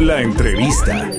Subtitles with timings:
[0.00, 1.10] La entrevista.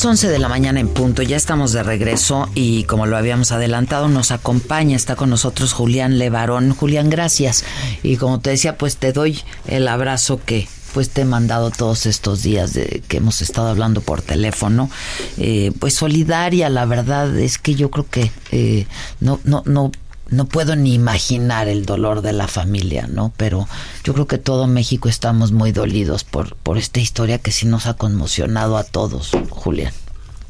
[0.00, 3.52] Las 11 de la mañana en punto, ya estamos de regreso y como lo habíamos
[3.52, 6.74] adelantado nos acompaña, está con nosotros Julián Levarón.
[6.74, 7.64] Julián, gracias.
[8.02, 12.06] Y como te decía, pues te doy el abrazo que pues te he mandado todos
[12.06, 14.88] estos días de que hemos estado hablando por teléfono,
[15.36, 18.86] eh, pues solidaria, la verdad es que yo creo que eh,
[19.20, 19.92] no, no, no
[20.30, 23.32] no puedo ni imaginar el dolor de la familia, ¿no?
[23.36, 23.68] Pero
[24.04, 27.86] yo creo que todo México estamos muy dolidos por, por esta historia que sí nos
[27.86, 29.92] ha conmocionado a todos, Julián.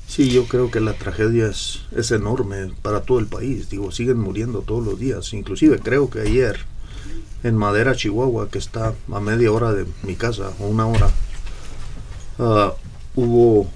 [0.07, 3.71] Sí, yo creo que la tragedia es, es enorme para todo el país.
[3.71, 5.33] Digo, siguen muriendo todos los días.
[5.33, 6.59] Inclusive creo que ayer
[7.43, 11.11] en Madera, Chihuahua, que está a media hora de mi casa, o una hora,
[12.39, 12.75] ah,
[13.15, 13.69] hubo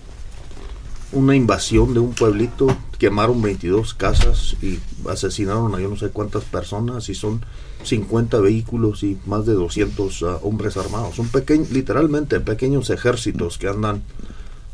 [1.13, 2.67] una invasión de un pueblito,
[3.05, 4.79] quemaron 22 casas y
[5.11, 7.45] asesinaron a yo no sé cuántas personas y son
[7.83, 11.17] 50 vehículos y más de 200 uh, hombres armados.
[11.17, 14.03] Son pequeños, literalmente pequeños ejércitos que andan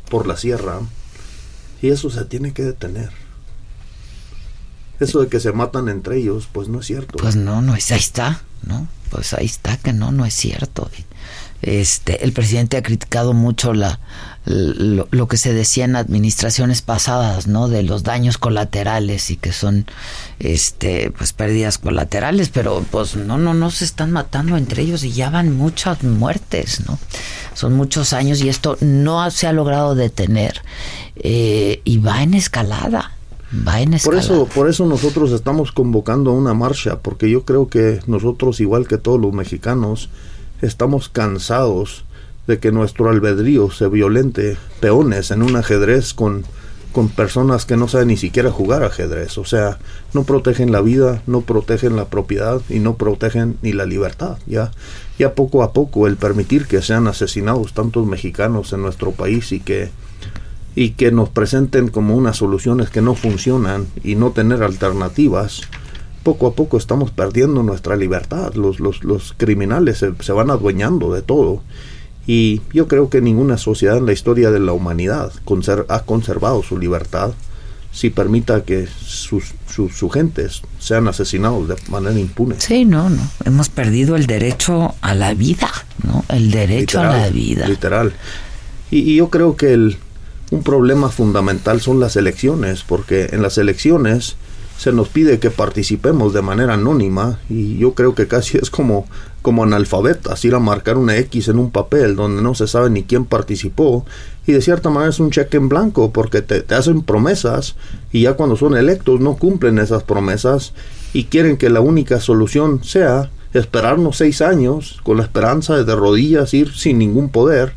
[0.09, 0.79] por la sierra
[1.81, 3.09] y eso se tiene que detener.
[5.01, 7.17] Eso de que se matan entre ellos, pues no es cierto.
[7.17, 8.87] Pues no, no es, ahí está, ¿no?
[9.09, 10.89] Pues ahí está que no, no es cierto.
[11.61, 13.99] Este, el presidente ha criticado mucho la,
[14.45, 17.67] lo, que se decía en administraciones pasadas, ¿no?
[17.67, 19.85] De los daños colaterales y que son,
[20.39, 25.11] este, pues pérdidas colaterales, pero pues no, no, no se están matando entre ellos y
[25.11, 26.97] ya van muchas muertes, ¿no?
[27.53, 30.61] Son muchos años y esto no se ha logrado detener
[31.17, 33.11] eh, y va en escalada.
[33.67, 37.67] Va en por eso, por eso nosotros estamos convocando a una marcha, porque yo creo
[37.67, 40.09] que nosotros, igual que todos los mexicanos,
[40.61, 42.05] estamos cansados
[42.47, 46.43] de que nuestro albedrío se violente peones en un ajedrez con,
[46.91, 49.37] con personas que no saben ni siquiera jugar ajedrez.
[49.37, 49.79] O sea,
[50.13, 54.37] no protegen la vida, no protegen la propiedad y no protegen ni la libertad.
[54.47, 54.71] Ya,
[55.17, 59.59] ya poco a poco el permitir que sean asesinados tantos mexicanos en nuestro país y
[59.59, 59.89] que
[60.75, 65.63] y que nos presenten como unas soluciones que no funcionan y no tener alternativas,
[66.23, 68.53] poco a poco estamos perdiendo nuestra libertad.
[68.53, 71.61] Los, los, los criminales se, se, van adueñando de todo.
[72.27, 75.31] Y yo creo que ninguna sociedad en la historia de la humanidad
[75.89, 77.33] ha conservado su libertad
[77.91, 82.55] si permita que sus, sus, gentes sean asesinados de manera impune.
[82.59, 83.21] Sí, no, no.
[83.43, 85.69] Hemos perdido el derecho a la vida,
[86.03, 86.23] ¿no?
[86.29, 87.67] El derecho a la vida.
[87.67, 88.13] Literal.
[88.91, 89.97] Y, y yo creo que el,
[90.51, 94.37] un problema fundamental son las elecciones, porque en las elecciones
[94.81, 99.05] se nos pide que participemos de manera anónima y yo creo que casi es como,
[99.43, 103.03] como analfabetas, ir a marcar una X en un papel donde no se sabe ni
[103.03, 104.07] quién participó
[104.47, 107.75] y de cierta manera es un cheque en blanco porque te, te hacen promesas
[108.11, 110.73] y ya cuando son electos no cumplen esas promesas
[111.13, 115.95] y quieren que la única solución sea esperarnos seis años con la esperanza de de
[115.95, 117.73] rodillas ir sin ningún poder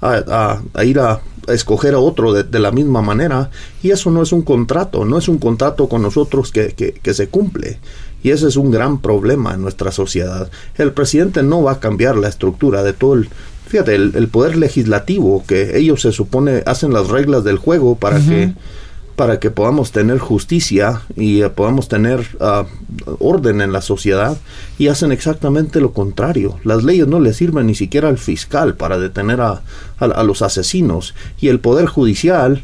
[0.00, 3.50] a, a, ir a, escoger a otro de, la misma manera
[3.82, 7.28] y eso no es un contrato, no es un contrato con nosotros que, que, se
[7.28, 7.78] cumple.
[8.22, 10.50] Y ese es un gran problema en nuestra sociedad.
[10.76, 13.28] El presidente no va a cambiar la estructura de todo el,
[13.66, 18.52] fíjate, el, poder legislativo, que ellos se supone hacen las reglas del juego para que
[19.20, 22.64] para que podamos tener justicia y eh, podamos tener ah,
[23.18, 24.38] orden en la sociedad
[24.78, 26.58] y hacen exactamente lo contrario.
[26.64, 29.60] Las leyes no le sirven ni siquiera al fiscal para detener a,
[29.98, 32.62] a los asesinos y el poder judicial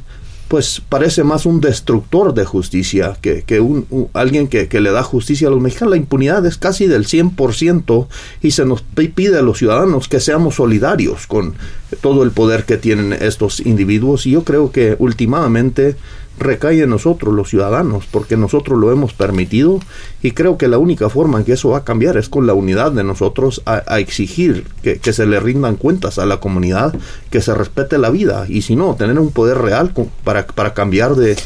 [0.48, 5.02] pues parece más un destructor de justicia que, que un, alguien que, que, le da
[5.02, 5.90] justicia a los mexicanos.
[5.90, 8.06] La impunidad es casi del 100%
[8.42, 11.54] y se nos pide a los ciudadanos que seamos solidarios con
[12.00, 15.96] todo el poder que tienen estos individuos y yo creo que últimamente
[16.38, 19.80] recae en nosotros los ciudadanos, porque nosotros lo hemos permitido
[20.22, 22.54] y creo que la única forma en que eso va a cambiar es con la
[22.54, 26.94] unidad de nosotros a, exigir que, que, se le rindan cuentas a la comunidad,
[27.30, 29.92] que se respete la vida y si no, tener un poder real
[30.24, 31.36] para, para cambiar de,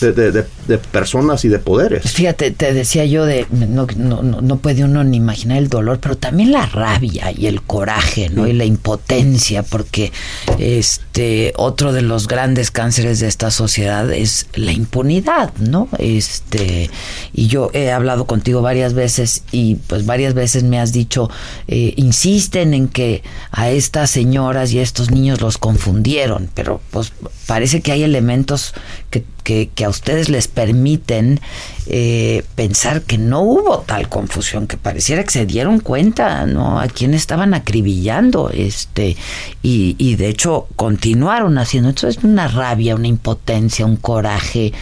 [0.00, 2.12] de, de, personas y de poderes.
[2.12, 6.16] Fíjate, te decía yo de no, no, no, puede uno ni imaginar el dolor, pero
[6.16, 8.46] también la rabia y el coraje, ¿no?
[8.46, 10.12] Y la impotencia, porque
[10.58, 15.88] este otro de los grandes cánceres de esta sociedad es la impunidad, ¿no?
[15.98, 16.90] Este,
[17.32, 21.30] y yo he hablado contigo varias veces y pues varias veces me has dicho,
[21.68, 27.12] eh, insisten en que a estas señoras y a estos niños los confundieron, pero pues
[27.46, 28.74] parece que hay elementos
[29.10, 31.38] que que, a ustedes les permiten
[31.86, 36.80] eh, pensar que no hubo tal confusión, que pareciera que se dieron cuenta, ¿no?
[36.80, 39.16] A quién estaban acribillando, este,
[39.62, 41.90] y, y de hecho continuaron haciendo.
[41.90, 44.72] Esto es una rabia, una impotencia, un coraje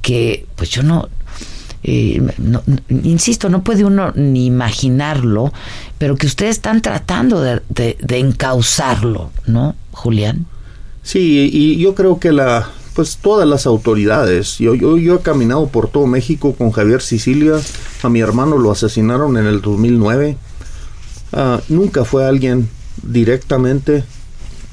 [0.00, 1.10] que, pues yo no,
[1.82, 2.22] eh,
[2.88, 5.52] insisto, no puede uno ni imaginarlo,
[5.98, 10.46] pero que ustedes están tratando de, de encauzarlo, ¿no, Julián?
[11.02, 14.56] Sí, y yo creo que la, pues todas las autoridades.
[14.56, 17.60] Yo, yo, yo he caminado por todo México con Javier Sicilia.
[18.02, 20.38] A mi hermano lo asesinaron en el 2009.
[21.34, 22.70] Ah, nunca fue alguien
[23.02, 24.04] directamente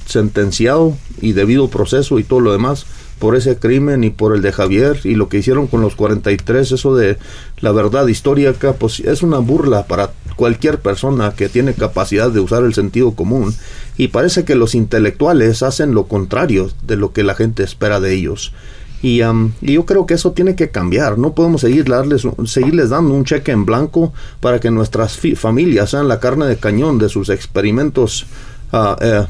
[0.05, 2.85] sentenciado y debido proceso y todo lo demás
[3.19, 6.71] por ese crimen y por el de Javier y lo que hicieron con los 43,
[6.71, 7.17] eso de
[7.59, 12.63] la verdad histórica, pues es una burla para cualquier persona que tiene capacidad de usar
[12.63, 13.53] el sentido común
[13.97, 18.13] y parece que los intelectuales hacen lo contrario de lo que la gente espera de
[18.13, 18.53] ellos.
[19.01, 21.17] Y, y, yo creo que eso tiene que cambiar.
[21.17, 26.07] No podemos seguir darles, seguirles dando un cheque en blanco para que nuestras familias sean
[26.07, 28.25] la carne de cañón de sus experimentos
[28.71, 29.25] uh,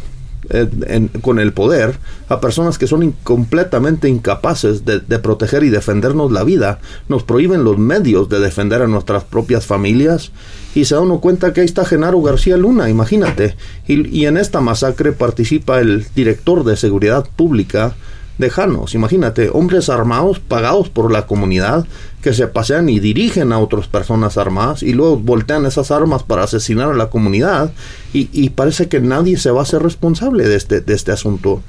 [1.22, 1.95] con el poder
[2.30, 6.80] a personas que son completamente incapaces de, proteger y defendernos la vida.
[7.07, 10.31] Nos prohíben los medios de defender a nuestras propias familias
[10.75, 13.56] y se da uno cuenta que ahí está Genaro García Luna, imagínate.
[13.88, 17.95] Y en esta masacre participa el director de seguridad pública
[18.38, 21.85] Dejanos, imagínate, hombres armados pagados por la comunidad
[22.24, 26.44] que se pasean y dirigen a otras personas armadas y luego voltean esas armas para
[26.44, 27.71] asesinar a la comunidad
[28.12, 31.62] y, y parece que nadie se va a hacer responsable de este, de este asunto.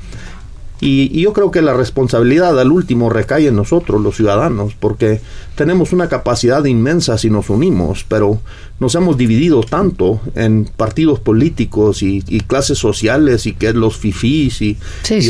[0.86, 5.22] Y, yo creo que la responsabilidad al último recae en nosotros, los ciudadanos, porque
[5.54, 8.38] tenemos una capacidad inmensa si nos unimos, pero
[8.80, 14.76] nos hemos dividido tanto en partidos políticos y, clases sociales y que los fifís y,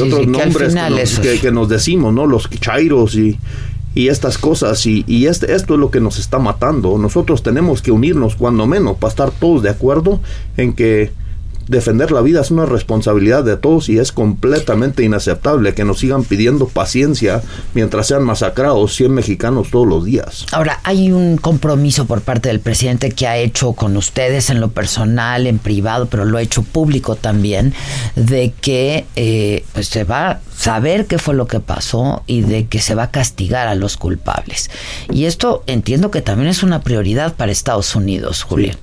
[0.03, 0.75] otros nombres
[1.41, 2.27] que, nos, decimos, ¿no?
[2.27, 3.39] Los chairos y,
[3.95, 6.99] y estas cosas y, y este, esto es lo que nos está matando.
[6.99, 10.19] Nosotros tenemos que unirnos cuando menos para estar todos de acuerdo
[10.57, 11.13] en que
[11.67, 16.25] defender la vida es una responsabilidad de todos y es completamente inaceptable que nos sigan
[16.25, 17.43] pidiendo paciencia
[17.75, 20.47] mientras sean masacrados 100 mexicanos todos los días.
[20.53, 24.71] Ahora, hay un compromiso por parte del presidente que ha hecho con ustedes en lo
[24.71, 27.75] personal, en privado, pero lo ha hecho público también,
[28.17, 32.67] de que eh, pues se va a saber qué fue lo que pasó y de
[32.67, 34.71] que se va a castigar a los culpables.
[35.11, 38.77] Y esto entiendo que también es una prioridad para Estados Unidos, Julián.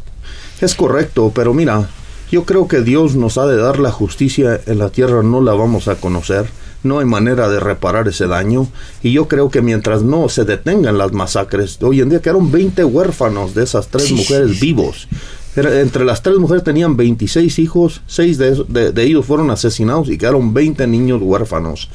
[0.60, 1.88] Es correcto, pero mira,
[2.32, 5.54] yo creo que Dios nos ha de dar la justicia en la tierra, no la
[5.54, 6.46] vamos a conocer,
[6.82, 8.68] no hay manera de reparar ese daño,
[9.04, 12.86] y yo creo que mientras no se detengan las masacres, hoy en día quedaron 20
[12.86, 15.08] huérfanos de esas tres mujeres vivos,
[15.56, 20.88] entre las tres mujeres tenían 26 hijos, seis de, ellos fueron asesinados y quedaron 20
[20.88, 21.90] niños huérfanos.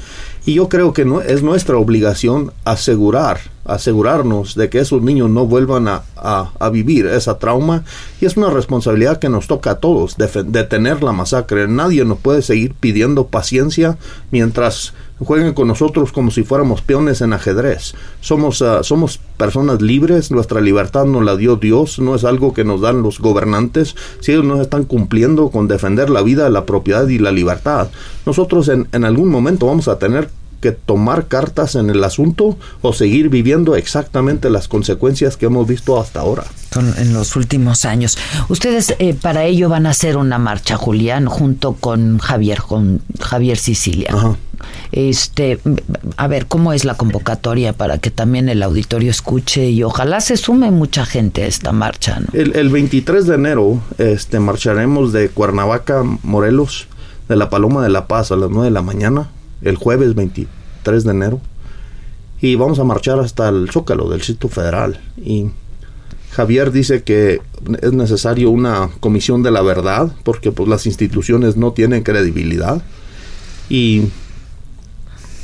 [0.45, 5.87] Y yo creo que es nuestra obligación asegurar, asegurarnos de que esos niños no vuelvan
[5.87, 7.83] a, a, vivir esa trauma.
[8.21, 11.67] Y es una responsabilidad que nos toca a todos, detener la masacre.
[11.67, 13.97] Nadie nos puede seguir pidiendo paciencia
[14.31, 17.93] mientras jueguen con nosotros como si fuéramos peones en ajedrez.
[18.21, 22.63] Somos, ah, somos personas libres, nuestra libertad nos la dio Dios, no es algo que
[22.63, 23.95] nos dan los gobernantes.
[24.19, 27.89] Si ellos no están cumpliendo con defender la vida, la propiedad y la libertad,
[28.25, 30.29] nosotros en, en algún momento vamos a tener
[30.61, 35.99] que tomar cartas en el asunto o seguir viviendo exactamente las consecuencias que hemos visto
[35.99, 36.43] hasta ahora.
[36.97, 38.17] En los últimos años.
[38.49, 43.57] Ustedes eh, para ello van a hacer una marcha, Julián, junto con Javier, con Javier
[43.57, 44.13] Sicilia.
[44.91, 45.59] Este,
[46.17, 50.37] a ver, ¿cómo es la convocatoria para que también el auditorio escuche y ojalá se
[50.37, 52.21] sume mucha gente a esta marcha?
[52.33, 56.87] El, el 23 de enero este, marcharemos de Cuernavaca, Morelos,
[57.27, 59.29] de la Paloma de la Paz a las 9 de la mañana,
[59.61, 61.41] el jueves 23 de enero.
[62.39, 64.99] Y vamos a marchar hasta el Zócalo del Distrito Federal.
[65.17, 65.47] Y
[66.31, 67.41] Javier dice que
[67.81, 72.81] es necesario una comisión de la verdad, porque pues las instituciones no tienen credibilidad.
[73.69, 74.09] Y,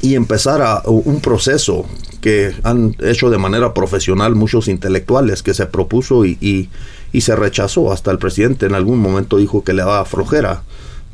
[0.01, 1.85] y empezar a, un proceso
[2.21, 6.69] que han hecho de manera profesional muchos intelectuales, que se propuso y,
[7.11, 7.91] y, se rechazó.
[7.91, 10.63] Hasta el presidente en algún momento dijo que le daba flojera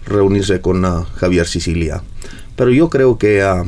[0.06, 2.04] reunirse con uh, Javier Sicilia.
[2.60, 3.66] Pero yo creo que, uh,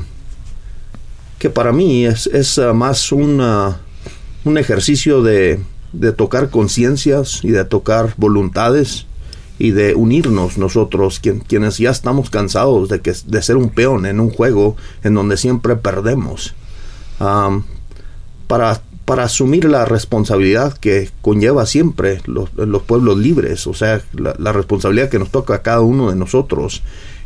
[1.39, 3.41] que para mí es, es uh, más un,
[4.43, 5.61] un ejercicio de,
[5.93, 9.05] de tocar conciencias y de tocar voluntades
[9.57, 14.05] y de unirnos nosotros, quien, quienes ya estamos cansados de, que, de ser un peón
[14.05, 16.53] en un juego en donde siempre perdemos,
[17.17, 24.35] para, para asumir la responsabilidad que conlleva siempre los, los pueblos libres, o sea, la,
[24.37, 26.83] la, responsabilidad que nos toca a cada uno de nosotros.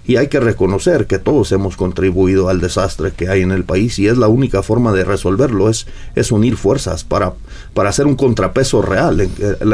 [0.07, 3.97] Y hay que reconocer que todos hemos contribuido al desastre que hay en el país
[3.97, 7.33] y es la única forma de resolverlo, es, es unir fuerzas para,
[7.73, 9.31] para hacer un contrapeso real en,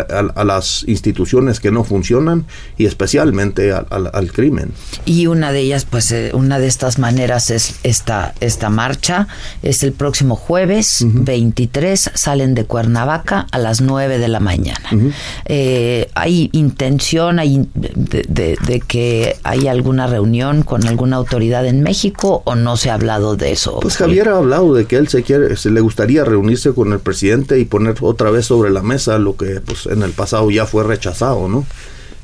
[0.09, 2.45] a, a, las instituciones que no funcionan
[2.77, 4.71] y especialmente al, crimen.
[5.05, 9.27] Y una de ellas, pues eh, una de estas maneras es esta, esta marcha,
[9.63, 11.25] es el próximo jueves uh -huh.
[11.25, 14.89] 23, salen de Cuernavaca a las 9 de la mañana.
[14.91, 15.13] Uh -huh.
[15.45, 20.20] eh, ¿Hay intención hay de, de, de que hay alguna reunión?
[20.21, 23.79] Reunión con alguna autoridad en México o no se ha hablado de eso?
[23.79, 26.99] Pues Javier ha hablado de que él se quiere, se le gustaría reunirse con el
[26.99, 30.65] presidente y poner otra vez sobre la mesa lo que pues en el pasado ya
[30.65, 31.65] fue rechazado, ¿no?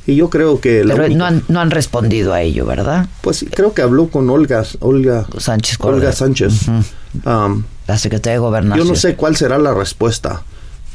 [0.05, 0.85] Y yo creo que...
[0.87, 3.07] Pero única, no, han, no han respondido a ello, ¿verdad?
[3.21, 5.77] Pues creo que habló con Olga, Olga Sánchez.
[5.81, 6.67] Olga Sánchez.
[6.67, 6.71] Uh
[7.25, 7.45] -huh.
[7.45, 8.87] um, la secretaria de Gobernación.
[8.87, 10.43] Yo no sé cuál será la respuesta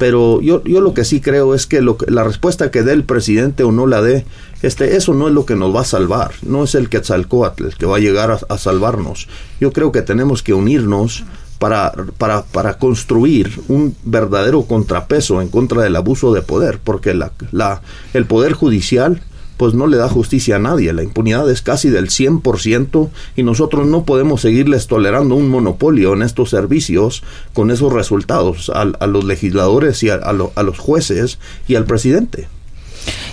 [0.03, 2.91] pero yo, yo lo que sí creo es que lo que, la respuesta que dé
[2.91, 4.25] el presidente o no la dé,
[4.61, 7.75] este, eso no es lo que nos va a salvar, no es el Quetzalcoatl el
[7.75, 9.29] que va a llegar a, a salvarnos.
[9.61, 11.23] Yo creo que tenemos que unirnos
[11.57, 17.31] para, para, para, construir un verdadero contrapeso en contra del abuso de poder, porque la,
[17.53, 17.81] la,
[18.13, 19.21] el poder judicial
[19.57, 20.93] pues no le da justicia a nadie.
[20.93, 26.21] La impunidad es casi del 100% y nosotros no podemos seguirles tolerando un monopolio en
[26.21, 31.39] estos servicios con esos resultados a, a los legisladores y a, lo, a los jueces
[31.67, 32.47] y al presidente.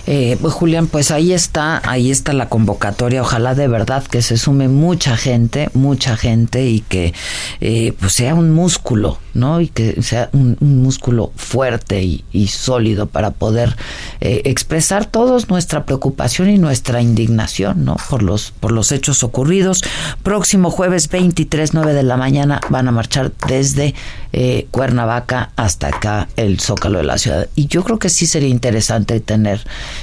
[0.07, 3.21] Eh, pues Julián, pues ahí está, ahí está la convocatoria.
[3.21, 7.13] Ojalá de verdad que se sume mucha gente, mucha gente y que
[7.59, 9.61] eh, pues sea un músculo, ¿no?
[9.61, 13.75] Y que sea un, músculo fuerte y, y, sólido para poder
[14.19, 17.97] eh, expresar todos nuestra preocupación y nuestra indignación, ¿no?
[18.09, 19.83] Por los, por los hechos ocurridos.
[20.23, 23.93] Próximo jueves 23, 9 de la mañana van a marchar desde
[24.33, 27.49] eh, Cuernavaca hasta acá, el Zócalo de la ciudad.
[27.55, 29.60] Y yo creo que sí sería interesante tener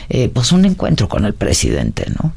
[0.08, 2.32] eh, pues un encuentro con el presidente, ¿no?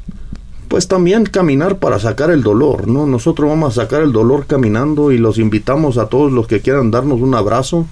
[0.68, 3.06] Pues también caminar para sacar el dolor, ¿no?
[3.06, 6.90] Nosotros vamos a sacar el dolor caminando y los invitamos a todos los que quieran
[6.90, 7.86] darnos un abrazo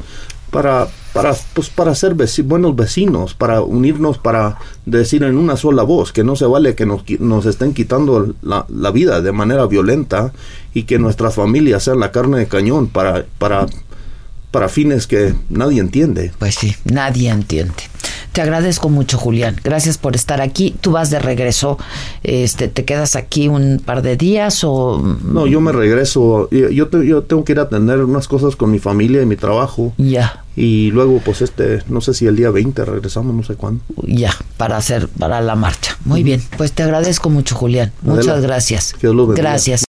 [0.50, 5.82] para, para, pues para ser veci buenos vecinos, para unirnos, para decir en una sola
[5.82, 9.66] voz que no se vale que nos, nos estén quitando la, la vida de manera
[9.66, 10.32] violenta
[10.74, 13.66] y que nuestras familias sean la carne de cañón para, para,
[14.50, 16.32] para fines que nadie entiende.
[16.38, 17.74] Pues sí, nadie entiende.
[18.32, 19.56] Te agradezco mucho, Julián.
[19.64, 20.74] Gracias por estar aquí.
[20.80, 21.78] Tú vas de regreso.
[22.22, 25.00] Este, ¿Te quedas aquí un par de días o...?
[25.24, 26.48] No, yo me regreso.
[26.50, 29.36] Yo, te, yo tengo que ir a atender unas cosas con mi familia y mi
[29.36, 29.92] trabajo.
[29.98, 30.44] Ya.
[30.56, 33.82] Y luego, pues este, no sé si el día 20 regresamos, no sé cuándo.
[34.06, 35.96] Ya, para hacer, para la marcha.
[36.04, 36.26] Muy uh -huh.
[36.26, 36.42] bien.
[36.56, 37.92] Pues te agradezco mucho, Julián.
[38.02, 38.94] Muchas gracias.
[39.00, 39.89] Dios lo Gracias.